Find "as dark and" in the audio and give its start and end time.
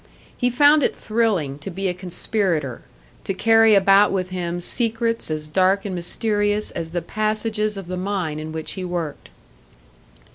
5.29-5.93